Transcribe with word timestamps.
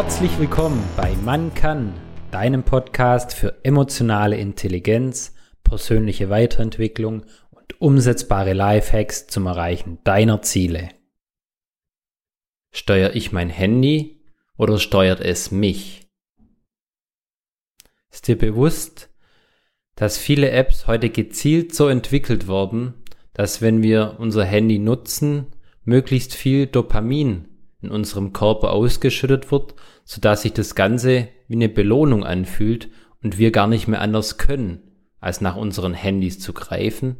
Herzlich 0.00 0.38
willkommen 0.38 0.80
bei 0.96 1.16
Man 1.24 1.52
kann, 1.54 1.92
deinem 2.30 2.62
Podcast 2.62 3.34
für 3.34 3.64
emotionale 3.64 4.36
Intelligenz, 4.36 5.34
persönliche 5.64 6.30
Weiterentwicklung 6.30 7.24
und 7.50 7.80
umsetzbare 7.80 8.52
Lifehacks 8.52 9.26
zum 9.26 9.46
Erreichen 9.46 9.98
deiner 10.04 10.40
Ziele. 10.40 10.90
Steuere 12.70 13.16
ich 13.16 13.32
mein 13.32 13.50
Handy 13.50 14.22
oder 14.56 14.78
steuert 14.78 15.18
es 15.18 15.50
mich? 15.50 16.06
Ist 18.12 18.28
dir 18.28 18.38
bewusst, 18.38 19.10
dass 19.96 20.16
viele 20.16 20.52
Apps 20.52 20.86
heute 20.86 21.10
gezielt 21.10 21.74
so 21.74 21.88
entwickelt 21.88 22.46
wurden, 22.46 22.94
dass 23.32 23.62
wenn 23.62 23.82
wir 23.82 24.14
unser 24.20 24.44
Handy 24.44 24.78
nutzen, 24.78 25.46
möglichst 25.82 26.36
viel 26.36 26.68
Dopamin 26.68 27.57
in 27.80 27.90
unserem 27.90 28.32
Körper 28.32 28.72
ausgeschüttet 28.72 29.50
wird, 29.50 29.74
sodass 30.04 30.42
sich 30.42 30.52
das 30.52 30.74
Ganze 30.74 31.28
wie 31.46 31.54
eine 31.54 31.68
Belohnung 31.68 32.24
anfühlt 32.24 32.88
und 33.22 33.38
wir 33.38 33.52
gar 33.52 33.66
nicht 33.66 33.88
mehr 33.88 34.00
anders 34.00 34.38
können, 34.38 34.80
als 35.20 35.40
nach 35.40 35.56
unseren 35.56 35.94
Handys 35.94 36.40
zu 36.40 36.52
greifen? 36.52 37.16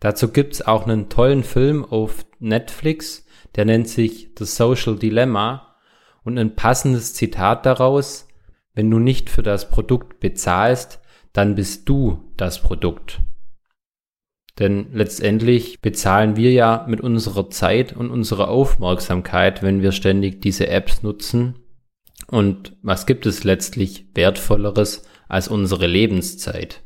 Dazu 0.00 0.28
gibt's 0.28 0.62
auch 0.62 0.86
einen 0.86 1.08
tollen 1.08 1.44
Film 1.44 1.84
auf 1.84 2.26
Netflix, 2.40 3.24
der 3.54 3.64
nennt 3.64 3.88
sich 3.88 4.30
The 4.36 4.44
Social 4.44 4.96
Dilemma 4.96 5.76
und 6.24 6.38
ein 6.38 6.56
passendes 6.56 7.14
Zitat 7.14 7.66
daraus, 7.66 8.26
wenn 8.74 8.90
du 8.90 8.98
nicht 8.98 9.30
für 9.30 9.42
das 9.42 9.68
Produkt 9.68 10.20
bezahlst, 10.20 11.00
dann 11.32 11.54
bist 11.54 11.88
du 11.88 12.32
das 12.36 12.60
Produkt. 12.62 13.20
Denn 14.58 14.88
letztendlich 14.92 15.80
bezahlen 15.80 16.36
wir 16.36 16.52
ja 16.52 16.84
mit 16.88 17.00
unserer 17.00 17.48
Zeit 17.50 17.94
und 17.96 18.10
unserer 18.10 18.48
Aufmerksamkeit, 18.48 19.62
wenn 19.62 19.80
wir 19.80 19.92
ständig 19.92 20.42
diese 20.42 20.68
Apps 20.68 21.02
nutzen. 21.02 21.58
Und 22.26 22.76
was 22.82 23.06
gibt 23.06 23.26
es 23.26 23.44
letztlich 23.44 24.06
wertvolleres 24.14 25.04
als 25.28 25.48
unsere 25.48 25.86
Lebenszeit? 25.86 26.82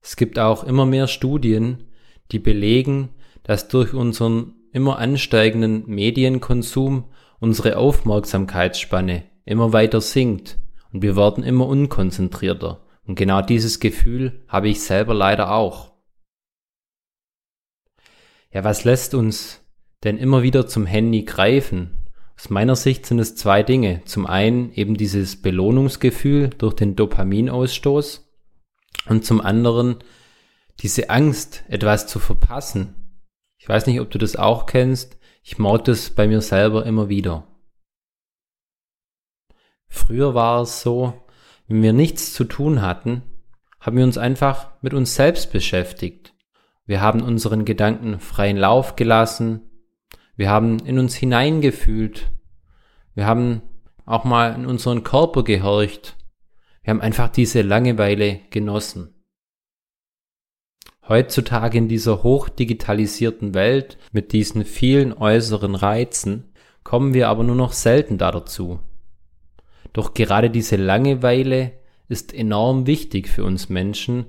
Es 0.00 0.16
gibt 0.16 0.38
auch 0.38 0.64
immer 0.64 0.86
mehr 0.86 1.06
Studien, 1.06 1.84
die 2.32 2.38
belegen, 2.38 3.10
dass 3.42 3.68
durch 3.68 3.94
unseren 3.94 4.54
immer 4.72 4.98
ansteigenden 4.98 5.86
Medienkonsum 5.86 7.10
unsere 7.40 7.76
Aufmerksamkeitsspanne 7.76 9.24
immer 9.44 9.72
weiter 9.72 10.00
sinkt 10.00 10.58
und 10.92 11.02
wir 11.02 11.16
werden 11.16 11.44
immer 11.44 11.66
unkonzentrierter. 11.66 12.83
Und 13.06 13.16
genau 13.16 13.42
dieses 13.42 13.80
Gefühl 13.80 14.44
habe 14.48 14.68
ich 14.68 14.82
selber 14.82 15.14
leider 15.14 15.52
auch. 15.52 15.92
Ja, 18.50 18.64
was 18.64 18.84
lässt 18.84 19.14
uns 19.14 19.60
denn 20.04 20.16
immer 20.16 20.42
wieder 20.42 20.66
zum 20.66 20.86
Handy 20.86 21.24
greifen? 21.24 21.98
Aus 22.36 22.50
meiner 22.50 22.76
Sicht 22.76 23.06
sind 23.06 23.18
es 23.18 23.36
zwei 23.36 23.62
Dinge. 23.62 24.02
Zum 24.04 24.26
einen 24.26 24.72
eben 24.72 24.96
dieses 24.96 25.40
Belohnungsgefühl 25.40 26.50
durch 26.50 26.74
den 26.74 26.96
Dopaminausstoß 26.96 28.28
und 29.08 29.24
zum 29.24 29.40
anderen 29.40 29.96
diese 30.80 31.10
Angst, 31.10 31.64
etwas 31.68 32.06
zu 32.06 32.18
verpassen. 32.18 33.20
Ich 33.58 33.68
weiß 33.68 33.86
nicht, 33.86 34.00
ob 34.00 34.10
du 34.10 34.18
das 34.18 34.36
auch 34.36 34.66
kennst. 34.66 35.18
Ich 35.42 35.58
mag 35.58 35.84
das 35.84 36.10
bei 36.10 36.26
mir 36.26 36.40
selber 36.40 36.84
immer 36.86 37.08
wieder. 37.08 37.46
Früher 39.88 40.34
war 40.34 40.62
es 40.62 40.82
so, 40.82 41.23
wenn 41.66 41.82
wir 41.82 41.92
nichts 41.92 42.32
zu 42.32 42.44
tun 42.44 42.82
hatten, 42.82 43.22
haben 43.80 43.96
wir 43.96 44.04
uns 44.04 44.18
einfach 44.18 44.70
mit 44.82 44.94
uns 44.94 45.14
selbst 45.14 45.52
beschäftigt. 45.52 46.34
Wir 46.86 47.00
haben 47.00 47.22
unseren 47.22 47.64
Gedanken 47.64 48.20
freien 48.20 48.56
Lauf 48.56 48.96
gelassen. 48.96 49.70
Wir 50.36 50.50
haben 50.50 50.78
in 50.80 50.98
uns 50.98 51.14
hineingefühlt. 51.14 52.30
Wir 53.14 53.26
haben 53.26 53.62
auch 54.04 54.24
mal 54.24 54.54
in 54.54 54.66
unseren 54.66 55.02
Körper 55.02 55.44
gehorcht. 55.44 56.16
Wir 56.82 56.90
haben 56.90 57.00
einfach 57.00 57.28
diese 57.28 57.62
Langeweile 57.62 58.40
genossen. 58.50 59.14
Heutzutage 61.08 61.78
in 61.78 61.88
dieser 61.88 62.22
hochdigitalisierten 62.22 63.54
Welt 63.54 63.98
mit 64.12 64.32
diesen 64.32 64.64
vielen 64.64 65.12
äußeren 65.12 65.74
Reizen 65.74 66.52
kommen 66.82 67.14
wir 67.14 67.28
aber 67.28 67.44
nur 67.44 67.56
noch 67.56 67.72
selten 67.72 68.18
da 68.18 68.30
dazu. 68.30 68.80
Doch 69.94 70.12
gerade 70.12 70.50
diese 70.50 70.76
Langeweile 70.76 71.72
ist 72.08 72.34
enorm 72.34 72.86
wichtig 72.86 73.28
für 73.28 73.44
uns 73.44 73.70
Menschen, 73.70 74.26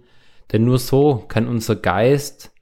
denn 0.54 0.64
nur 0.64 0.80
so 0.80 1.26
kann 1.28 1.48
unser 1.48 1.76
Geist 1.76 2.54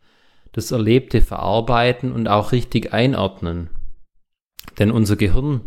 das 0.54 0.72
Erlebte 0.72 1.22
verarbeiten 1.22 2.12
und 2.12 2.28
auch 2.28 2.52
richtig 2.52 2.94
einordnen. 2.94 3.70
Denn 4.80 4.90
unser 4.90 5.18
Gehirn 5.18 5.62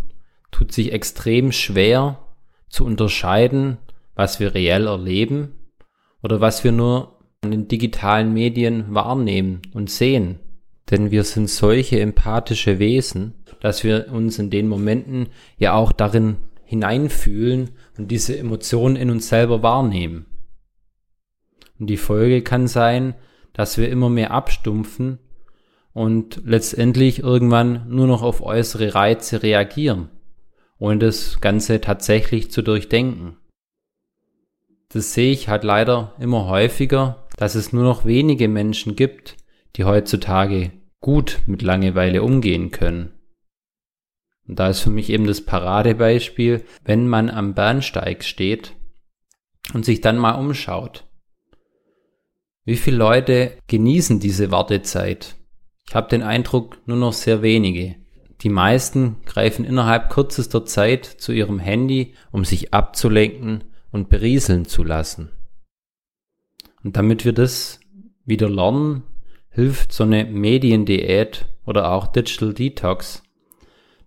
tut 0.50 0.72
sich 0.72 0.92
extrem 0.92 1.52
schwer 1.52 2.18
zu 2.68 2.84
unterscheiden, 2.84 3.78
was 4.14 4.40
wir 4.40 4.54
reell 4.54 4.86
erleben 4.86 5.52
oder 6.22 6.40
was 6.40 6.64
wir 6.64 6.72
nur 6.72 7.18
an 7.42 7.50
den 7.50 7.68
digitalen 7.68 8.32
Medien 8.32 8.94
wahrnehmen 8.94 9.60
und 9.74 9.90
sehen. 9.90 10.40
Denn 10.90 11.10
wir 11.10 11.24
sind 11.24 11.50
solche 11.50 12.00
empathische 12.00 12.78
Wesen, 12.78 13.34
dass 13.60 13.84
wir 13.84 14.08
uns 14.10 14.38
in 14.38 14.50
den 14.50 14.68
Momenten 14.68 15.28
ja 15.58 15.74
auch 15.74 15.92
darin 15.92 16.36
hineinfühlen 16.66 17.70
und 17.96 18.10
diese 18.10 18.36
Emotionen 18.36 18.96
in 18.96 19.10
uns 19.10 19.28
selber 19.28 19.62
wahrnehmen. 19.62 20.26
Und 21.78 21.88
die 21.88 21.96
Folge 21.96 22.42
kann 22.42 22.66
sein, 22.66 23.14
dass 23.52 23.78
wir 23.78 23.88
immer 23.88 24.10
mehr 24.10 24.32
abstumpfen 24.32 25.18
und 25.94 26.42
letztendlich 26.44 27.20
irgendwann 27.20 27.88
nur 27.88 28.06
noch 28.06 28.22
auf 28.22 28.42
äußere 28.42 28.94
Reize 28.94 29.42
reagieren, 29.42 30.10
ohne 30.78 30.98
das 30.98 31.40
Ganze 31.40 31.80
tatsächlich 31.80 32.50
zu 32.50 32.60
durchdenken. 32.60 33.38
Das 34.90 35.14
sehe 35.14 35.32
ich 35.32 35.48
halt 35.48 35.64
leider 35.64 36.14
immer 36.18 36.46
häufiger, 36.48 37.26
dass 37.36 37.54
es 37.54 37.72
nur 37.72 37.84
noch 37.84 38.04
wenige 38.04 38.48
Menschen 38.48 38.96
gibt, 38.96 39.36
die 39.76 39.84
heutzutage 39.84 40.72
gut 41.00 41.40
mit 41.46 41.62
Langeweile 41.62 42.22
umgehen 42.22 42.70
können. 42.70 43.15
Und 44.48 44.58
da 44.58 44.68
ist 44.68 44.80
für 44.80 44.90
mich 44.90 45.10
eben 45.10 45.26
das 45.26 45.40
Paradebeispiel, 45.40 46.64
wenn 46.84 47.08
man 47.08 47.30
am 47.30 47.54
Bahnsteig 47.54 48.24
steht 48.24 48.74
und 49.74 49.84
sich 49.84 50.00
dann 50.00 50.18
mal 50.18 50.32
umschaut. 50.32 51.04
Wie 52.64 52.76
viele 52.76 52.96
Leute 52.96 53.58
genießen 53.68 54.20
diese 54.20 54.50
Wartezeit? 54.50 55.36
Ich 55.88 55.94
habe 55.94 56.08
den 56.08 56.22
Eindruck, 56.22 56.78
nur 56.86 56.96
noch 56.96 57.12
sehr 57.12 57.42
wenige. 57.42 57.96
Die 58.42 58.48
meisten 58.48 59.16
greifen 59.24 59.64
innerhalb 59.64 60.10
kürzester 60.10 60.64
Zeit 60.64 61.06
zu 61.06 61.32
ihrem 61.32 61.58
Handy, 61.58 62.14
um 62.32 62.44
sich 62.44 62.74
abzulenken 62.74 63.64
und 63.92 64.08
berieseln 64.08 64.66
zu 64.66 64.84
lassen. 64.84 65.30
Und 66.82 66.96
damit 66.96 67.24
wir 67.24 67.32
das 67.32 67.80
wieder 68.24 68.48
lernen, 68.48 69.04
hilft 69.48 69.92
so 69.92 70.04
eine 70.04 70.24
Mediendiät 70.24 71.46
oder 71.64 71.92
auch 71.92 72.08
Digital 72.08 72.52
Detox, 72.52 73.22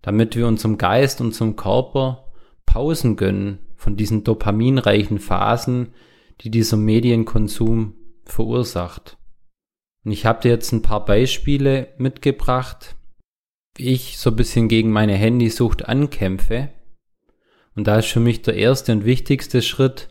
damit 0.01 0.35
wir 0.35 0.47
unserem 0.47 0.77
Geist, 0.77 1.21
unserem 1.21 1.55
Körper 1.55 2.31
Pausen 2.65 3.15
gönnen 3.15 3.59
von 3.75 3.95
diesen 3.95 4.23
dopaminreichen 4.23 5.19
Phasen, 5.19 5.93
die 6.41 6.51
dieser 6.51 6.77
Medienkonsum 6.77 7.95
verursacht. 8.25 9.17
Und 10.05 10.11
ich 10.11 10.25
habe 10.25 10.41
dir 10.41 10.49
jetzt 10.49 10.71
ein 10.71 10.81
paar 10.81 11.03
Beispiele 11.03 11.93
mitgebracht, 11.97 12.95
wie 13.75 13.89
ich 13.89 14.17
so 14.17 14.29
ein 14.29 14.35
bisschen 14.35 14.67
gegen 14.67 14.91
meine 14.91 15.15
Handysucht 15.15 15.87
ankämpfe. 15.87 16.69
Und 17.75 17.87
da 17.87 17.97
ist 17.99 18.07
für 18.07 18.19
mich 18.19 18.41
der 18.41 18.55
erste 18.55 18.91
und 18.91 19.05
wichtigste 19.05 19.61
Schritt, 19.61 20.09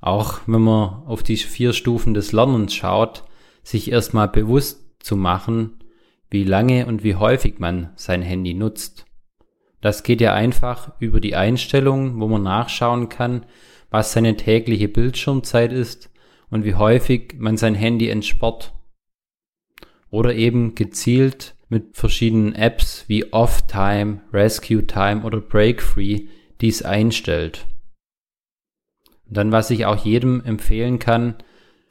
auch 0.00 0.40
wenn 0.46 0.62
man 0.62 1.04
auf 1.06 1.22
die 1.22 1.36
vier 1.36 1.72
Stufen 1.72 2.12
des 2.14 2.32
Lernens 2.32 2.74
schaut, 2.74 3.24
sich 3.62 3.90
erstmal 3.90 4.28
bewusst 4.28 4.84
zu 5.00 5.16
machen, 5.16 5.78
wie 6.30 6.44
lange 6.44 6.86
und 6.86 7.04
wie 7.04 7.14
häufig 7.14 7.58
man 7.58 7.90
sein 7.96 8.22
Handy 8.22 8.54
nutzt. 8.54 9.03
Das 9.84 10.02
geht 10.02 10.22
ja 10.22 10.32
einfach 10.32 10.92
über 10.98 11.20
die 11.20 11.36
Einstellungen, 11.36 12.18
wo 12.18 12.26
man 12.26 12.42
nachschauen 12.42 13.10
kann, 13.10 13.44
was 13.90 14.12
seine 14.12 14.34
tägliche 14.34 14.88
Bildschirmzeit 14.88 15.74
ist 15.74 16.10
und 16.48 16.64
wie 16.64 16.74
häufig 16.74 17.34
man 17.36 17.58
sein 17.58 17.74
Handy 17.74 18.08
entsperrt. 18.08 18.72
Oder 20.08 20.34
eben 20.34 20.74
gezielt 20.74 21.54
mit 21.68 21.98
verschiedenen 21.98 22.54
Apps 22.54 23.04
wie 23.08 23.30
Off-Time, 23.30 24.22
Rescue 24.32 24.86
Time 24.86 25.22
oder 25.22 25.42
Break 25.42 25.82
Free 25.82 26.28
dies 26.62 26.80
einstellt. 26.80 27.66
Und 29.28 29.36
dann, 29.36 29.52
was 29.52 29.68
ich 29.68 29.84
auch 29.84 30.02
jedem 30.02 30.42
empfehlen 30.46 30.98
kann, 30.98 31.34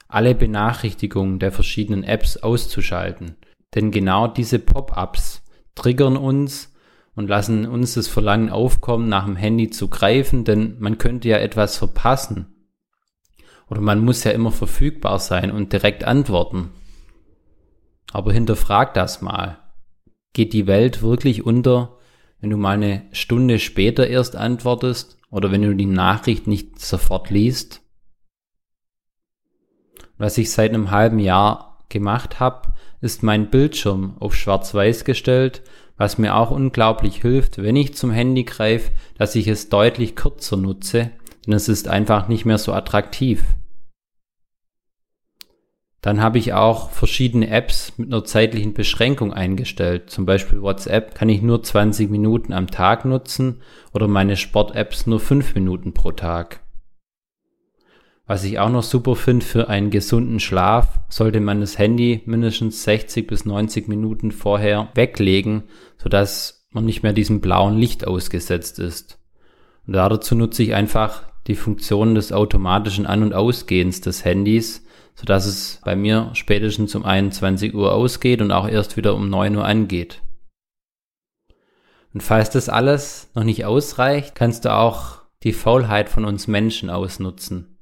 alle 0.07 0.33
Benachrichtigungen 0.33 1.37
der 1.37 1.51
verschiedenen 1.51 2.03
Apps 2.03 2.37
auszuschalten. 2.37 3.35
Denn 3.75 3.91
genau 3.91 4.25
diese 4.27 4.57
Pop-ups 4.57 5.43
triggern 5.75 6.17
uns 6.17 6.72
und 7.15 7.27
lassen 7.27 7.65
uns 7.67 7.93
das 7.93 8.07
Verlangen 8.07 8.49
aufkommen, 8.49 9.07
nach 9.07 9.25
dem 9.25 9.35
Handy 9.35 9.69
zu 9.69 9.87
greifen, 9.87 10.43
denn 10.45 10.77
man 10.79 10.97
könnte 10.97 11.29
ja 11.29 11.37
etwas 11.37 11.77
verpassen. 11.77 12.47
Oder 13.69 13.81
man 13.81 14.03
muss 14.03 14.23
ja 14.23 14.31
immer 14.31 14.51
verfügbar 14.51 15.19
sein 15.19 15.51
und 15.51 15.73
direkt 15.73 16.03
antworten. 16.03 16.71
Aber 18.11 18.33
hinterfrag 18.33 18.93
das 18.93 19.21
mal. 19.21 19.59
Geht 20.33 20.53
die 20.53 20.67
Welt 20.67 21.01
wirklich 21.01 21.45
unter, 21.45 21.97
wenn 22.39 22.49
du 22.49 22.57
mal 22.57 22.75
eine 22.75 23.03
Stunde 23.11 23.59
später 23.59 24.07
erst 24.07 24.35
antwortest 24.35 25.17
oder 25.29 25.51
wenn 25.51 25.61
du 25.61 25.75
die 25.75 25.85
Nachricht 25.85 26.47
nicht 26.47 26.79
sofort 26.79 27.29
liest. 27.29 27.81
Was 30.17 30.37
ich 30.37 30.51
seit 30.51 30.71
einem 30.71 30.91
halben 30.91 31.19
Jahr 31.19 31.79
gemacht 31.89 32.39
habe, 32.39 32.73
ist 33.01 33.23
mein 33.23 33.49
Bildschirm 33.49 34.15
auf 34.19 34.35
schwarz-weiß 34.35 35.05
gestellt, 35.05 35.63
was 35.97 36.17
mir 36.17 36.35
auch 36.35 36.51
unglaublich 36.51 37.21
hilft, 37.21 37.57
wenn 37.61 37.75
ich 37.75 37.95
zum 37.95 38.11
Handy 38.11 38.43
greife, 38.43 38.91
dass 39.17 39.35
ich 39.35 39.47
es 39.47 39.69
deutlich 39.69 40.15
kürzer 40.15 40.57
nutze, 40.57 41.11
denn 41.45 41.53
es 41.53 41.69
ist 41.69 41.87
einfach 41.87 42.27
nicht 42.27 42.45
mehr 42.45 42.57
so 42.57 42.73
attraktiv. 42.73 43.43
Dann 46.01 46.21
habe 46.21 46.37
ich 46.37 46.51
auch 46.51 46.89
verschiedene 46.89 47.49
Apps 47.49 47.93
mit 47.97 48.09
einer 48.09 48.25
zeitlichen 48.25 48.73
Beschränkung 48.73 49.31
eingestellt. 49.31 50.09
Zum 50.09 50.25
Beispiel 50.25 50.61
WhatsApp 50.61 51.15
kann 51.15 51.29
ich 51.29 51.41
nur 51.41 51.63
20 51.63 52.09
Minuten 52.09 52.51
am 52.51 52.67
Tag 52.67 53.05
nutzen 53.05 53.61
oder 53.93 54.09
meine 54.09 54.35
Sport-Apps 54.35 55.07
nur 55.07 55.21
5 55.21 55.55
Minuten 55.55 55.93
pro 55.93 56.11
Tag. 56.11 56.62
Was 58.25 58.45
ich 58.45 58.57
auch 58.57 58.69
noch 58.69 58.83
super 58.83 59.17
finde 59.17 59.45
für 59.45 59.67
einen 59.67 59.89
gesunden 59.89 60.39
Schlaf, 60.39 60.99
sollte 61.09 61.41
man 61.41 61.59
das 61.59 61.77
Handy 61.77 62.21
mindestens 62.25 62.83
60 62.85 63.27
bis 63.27 63.43
90 63.43 63.89
Minuten 63.89 64.31
vorher 64.31 64.87
weglegen, 64.95 65.63
sodass 65.97 66.65
man 66.71 66.85
nicht 66.85 67.03
mehr 67.03 67.11
diesem 67.11 67.41
blauen 67.41 67.77
Licht 67.77 68.07
ausgesetzt 68.07 68.79
ist. 68.79 69.19
Und 69.85 69.93
dazu 69.93 70.35
nutze 70.35 70.63
ich 70.63 70.73
einfach 70.73 71.23
die 71.47 71.55
Funktion 71.55 72.15
des 72.15 72.31
automatischen 72.31 73.05
An- 73.05 73.23
und 73.23 73.33
Ausgehens 73.33 73.99
des 73.99 74.23
Handys, 74.23 74.85
sodass 75.15 75.45
es 75.45 75.81
bei 75.83 75.97
mir 75.97 76.29
spätestens 76.33 76.95
um 76.95 77.03
21 77.03 77.73
Uhr 77.75 77.93
ausgeht 77.93 78.41
und 78.41 78.51
auch 78.51 78.69
erst 78.69 78.95
wieder 78.95 79.15
um 79.15 79.29
9 79.29 79.57
Uhr 79.57 79.65
angeht. 79.65 80.21
Und 82.13 82.23
falls 82.23 82.49
das 82.51 82.69
alles 82.69 83.29
noch 83.35 83.43
nicht 83.43 83.65
ausreicht, 83.65 84.33
kannst 84.33 84.63
du 84.63 84.73
auch 84.73 85.23
die 85.43 85.51
Faulheit 85.51 86.07
von 86.07 86.23
uns 86.23 86.47
Menschen 86.47 86.89
ausnutzen. 86.89 87.72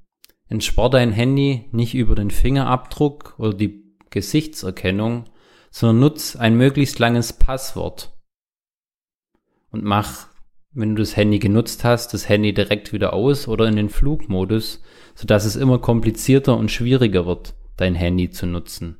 Entspar 0.51 0.89
dein 0.89 1.11
Handy 1.11 1.65
nicht 1.71 1.95
über 1.95 2.13
den 2.13 2.29
Fingerabdruck 2.29 3.35
oder 3.37 3.53
die 3.53 3.83
Gesichtserkennung, 4.09 5.25
sondern 5.71 5.99
nutz 6.01 6.35
ein 6.35 6.55
möglichst 6.55 6.99
langes 6.99 7.33
Passwort 7.33 8.11
und 9.71 9.83
mach 9.83 10.27
wenn 10.73 10.95
du 10.95 11.01
das 11.01 11.17
Handy 11.17 11.39
genutzt 11.39 11.83
hast, 11.83 12.13
das 12.13 12.29
Handy 12.29 12.53
direkt 12.53 12.93
wieder 12.93 13.11
aus 13.11 13.49
oder 13.49 13.67
in 13.67 13.75
den 13.75 13.89
Flugmodus, 13.89 14.81
sodass 15.15 15.43
es 15.43 15.57
immer 15.57 15.79
komplizierter 15.79 16.55
und 16.55 16.71
schwieriger 16.71 17.25
wird, 17.25 17.55
dein 17.75 17.93
Handy 17.93 18.29
zu 18.29 18.45
nutzen. 18.45 18.97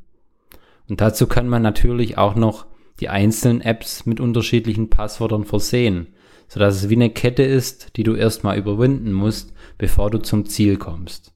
Und 0.89 0.99
dazu 0.99 1.27
kann 1.27 1.47
man 1.47 1.61
natürlich 1.61 2.17
auch 2.17 2.35
noch 2.35 2.65
die 2.99 3.07
einzelnen 3.07 3.61
Apps 3.61 4.05
mit 4.05 4.19
unterschiedlichen 4.19 4.89
Passwörtern 4.89 5.45
versehen, 5.45 6.07
sodass 6.49 6.75
es 6.75 6.89
wie 6.89 6.95
eine 6.95 7.09
Kette 7.09 7.43
ist, 7.43 7.95
die 7.95 8.03
du 8.03 8.15
erstmal 8.15 8.57
überwinden 8.57 9.13
musst, 9.13 9.53
bevor 9.77 10.11
du 10.11 10.17
zum 10.17 10.45
Ziel 10.45 10.75
kommst. 10.75 11.33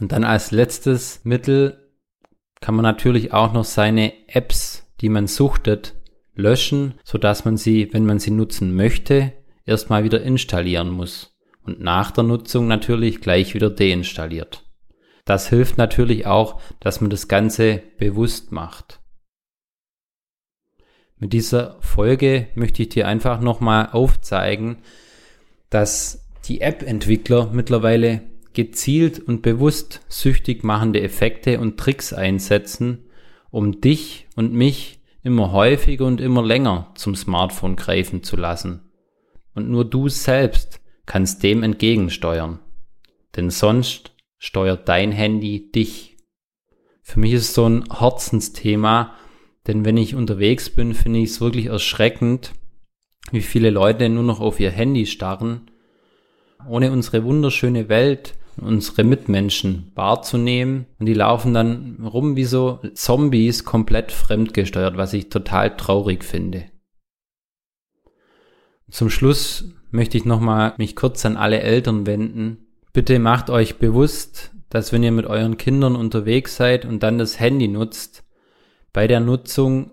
Und 0.00 0.12
dann 0.12 0.24
als 0.24 0.50
letztes 0.50 1.24
Mittel 1.24 1.90
kann 2.60 2.74
man 2.74 2.82
natürlich 2.82 3.32
auch 3.32 3.52
noch 3.52 3.64
seine 3.64 4.12
Apps, 4.28 4.90
die 5.00 5.08
man 5.08 5.26
suchtet, 5.26 5.94
löschen, 6.34 6.94
sodass 7.04 7.44
man 7.44 7.56
sie, 7.56 7.92
wenn 7.92 8.06
man 8.06 8.18
sie 8.18 8.30
nutzen 8.30 8.74
möchte, 8.74 9.32
erstmal 9.64 10.04
wieder 10.04 10.22
installieren 10.22 10.90
muss 10.90 11.36
und 11.62 11.80
nach 11.80 12.10
der 12.10 12.24
Nutzung 12.24 12.66
natürlich 12.66 13.20
gleich 13.20 13.54
wieder 13.54 13.70
deinstalliert. 13.70 14.64
Das 15.24 15.48
hilft 15.48 15.78
natürlich 15.78 16.26
auch, 16.26 16.60
dass 16.80 17.00
man 17.00 17.10
das 17.10 17.28
Ganze 17.28 17.82
bewusst 17.98 18.52
macht. 18.52 19.00
Mit 21.18 21.34
dieser 21.34 21.76
Folge 21.80 22.48
möchte 22.54 22.82
ich 22.82 22.88
dir 22.88 23.06
einfach 23.06 23.40
nochmal 23.40 23.90
aufzeigen, 23.92 24.78
dass 25.68 26.26
die 26.46 26.62
App-Entwickler 26.62 27.50
mittlerweile 27.52 28.22
gezielt 28.54 29.20
und 29.20 29.42
bewusst 29.42 30.00
süchtig 30.08 30.64
machende 30.64 31.00
Effekte 31.02 31.60
und 31.60 31.78
Tricks 31.78 32.12
einsetzen, 32.12 33.06
um 33.50 33.80
dich 33.80 34.26
und 34.36 34.52
mich 34.52 35.00
immer 35.22 35.52
häufiger 35.52 36.06
und 36.06 36.20
immer 36.20 36.44
länger 36.44 36.92
zum 36.94 37.14
Smartphone 37.14 37.76
greifen 37.76 38.22
zu 38.22 38.36
lassen. 38.36 38.90
Und 39.54 39.68
nur 39.68 39.84
du 39.84 40.08
selbst 40.08 40.80
kannst 41.06 41.42
dem 41.42 41.62
entgegensteuern. 41.62 42.60
Denn 43.36 43.50
sonst 43.50 44.12
steuert 44.38 44.88
dein 44.88 45.12
Handy 45.12 45.70
dich. 45.70 46.16
Für 47.02 47.20
mich 47.20 47.32
ist 47.32 47.42
es 47.42 47.54
so 47.54 47.68
ein 47.68 47.84
Herzensthema, 47.92 49.14
denn 49.66 49.84
wenn 49.84 49.96
ich 49.96 50.14
unterwegs 50.14 50.70
bin, 50.70 50.94
finde 50.94 51.18
ich 51.18 51.30
es 51.30 51.40
wirklich 51.40 51.66
erschreckend, 51.66 52.52
wie 53.30 53.42
viele 53.42 53.70
Leute 53.70 54.08
nur 54.08 54.22
noch 54.22 54.40
auf 54.40 54.58
ihr 54.60 54.70
Handy 54.70 55.06
starren, 55.06 55.70
ohne 56.68 56.92
unsere 56.92 57.24
wunderschöne 57.24 57.88
Welt 57.88 58.34
unsere 58.56 59.04
Mitmenschen 59.04 59.92
wahrzunehmen. 59.94 60.86
Und 60.98 61.06
die 61.06 61.14
laufen 61.14 61.54
dann 61.54 62.04
rum 62.04 62.36
wie 62.36 62.44
so 62.44 62.80
Zombies, 62.94 63.64
komplett 63.64 64.12
fremdgesteuert, 64.12 64.96
was 64.96 65.12
ich 65.12 65.28
total 65.28 65.76
traurig 65.76 66.24
finde. 66.24 66.64
Zum 68.90 69.10
Schluss 69.10 69.72
möchte 69.90 70.18
ich 70.18 70.24
nochmal 70.24 70.74
mich 70.78 70.96
kurz 70.96 71.24
an 71.24 71.36
alle 71.36 71.60
Eltern 71.60 72.06
wenden. 72.06 72.66
Bitte 72.92 73.18
macht 73.18 73.50
euch 73.50 73.76
bewusst, 73.76 74.50
dass 74.68 74.92
wenn 74.92 75.02
ihr 75.02 75.12
mit 75.12 75.26
euren 75.26 75.56
Kindern 75.56 75.96
unterwegs 75.96 76.56
seid 76.56 76.84
und 76.84 77.02
dann 77.02 77.18
das 77.18 77.38
Handy 77.38 77.68
nutzt, 77.68 78.24
bei 78.92 79.06
der 79.06 79.20
Nutzung 79.20 79.92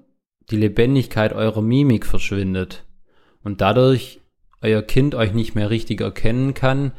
die 0.49 0.57
Lebendigkeit 0.57 1.33
eurer 1.33 1.61
Mimik 1.61 2.05
verschwindet 2.05 2.85
und 3.43 3.61
dadurch 3.61 4.21
euer 4.61 4.81
Kind 4.81 5.13
euch 5.13 5.33
nicht 5.33 5.55
mehr 5.55 5.69
richtig 5.69 6.01
erkennen 6.01 6.53
kann 6.53 6.93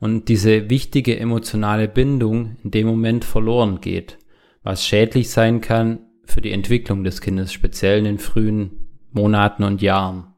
und 0.00 0.28
diese 0.28 0.70
wichtige 0.70 1.18
emotionale 1.18 1.86
Bindung 1.86 2.56
in 2.64 2.70
dem 2.70 2.86
Moment 2.86 3.24
verloren 3.24 3.80
geht, 3.80 4.18
was 4.62 4.84
schädlich 4.84 5.30
sein 5.30 5.60
kann 5.60 6.06
für 6.24 6.40
die 6.40 6.52
Entwicklung 6.52 7.04
des 7.04 7.20
Kindes, 7.20 7.52
speziell 7.52 7.98
in 7.98 8.04
den 8.04 8.18
frühen 8.18 8.88
Monaten 9.12 9.62
und 9.62 9.82
Jahren. 9.82 10.34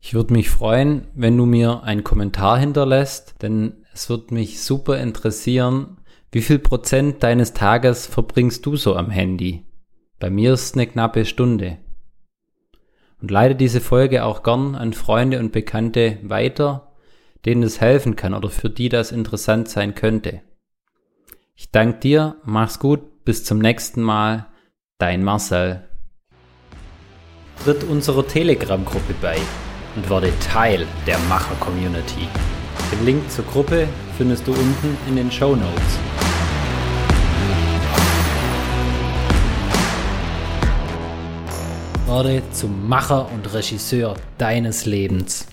Ich 0.00 0.14
würde 0.14 0.32
mich 0.32 0.48
freuen, 0.48 1.08
wenn 1.14 1.36
du 1.36 1.44
mir 1.44 1.82
einen 1.82 2.04
Kommentar 2.04 2.58
hinterlässt, 2.58 3.34
denn 3.42 3.84
es 3.92 4.08
wird 4.08 4.30
mich 4.30 4.60
super 4.60 4.98
interessieren, 4.98 5.98
wie 6.30 6.42
viel 6.42 6.58
Prozent 6.58 7.22
deines 7.22 7.52
Tages 7.52 8.06
verbringst 8.06 8.64
du 8.64 8.76
so 8.76 8.94
am 8.96 9.10
Handy? 9.10 9.64
Bei 10.20 10.30
mir 10.30 10.52
ist 10.52 10.74
eine 10.74 10.86
knappe 10.86 11.24
Stunde. 11.24 11.78
Und 13.20 13.30
leite 13.30 13.56
diese 13.56 13.80
Folge 13.80 14.24
auch 14.24 14.42
gern 14.42 14.74
an 14.74 14.92
Freunde 14.92 15.40
und 15.40 15.52
Bekannte 15.52 16.18
weiter, 16.22 16.87
denen 17.44 17.62
es 17.62 17.80
helfen 17.80 18.16
kann 18.16 18.34
oder 18.34 18.50
für 18.50 18.70
die 18.70 18.88
das 18.88 19.12
interessant 19.12 19.68
sein 19.68 19.94
könnte. 19.94 20.42
Ich 21.54 21.70
danke 21.70 21.98
dir, 22.00 22.36
mach's 22.44 22.78
gut, 22.78 23.24
bis 23.24 23.44
zum 23.44 23.58
nächsten 23.58 24.02
Mal, 24.02 24.46
dein 24.98 25.24
Marcel. 25.24 25.88
Tritt 27.64 27.84
unserer 27.84 28.26
Telegram-Gruppe 28.26 29.14
bei 29.20 29.36
und 29.96 30.08
werde 30.08 30.32
Teil 30.38 30.86
der 31.06 31.18
Macher-Community. 31.28 32.28
Den 32.92 33.04
Link 33.04 33.30
zur 33.30 33.44
Gruppe 33.46 33.88
findest 34.16 34.46
du 34.46 34.52
unten 34.52 34.96
in 35.08 35.16
den 35.16 35.30
Show 35.30 35.56
Notes. 35.56 35.98
Werde 42.06 42.42
zum 42.52 42.88
Macher 42.88 43.30
und 43.32 43.52
Regisseur 43.52 44.14
deines 44.38 44.86
Lebens. 44.86 45.46